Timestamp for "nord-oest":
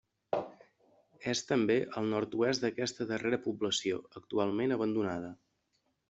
2.13-2.63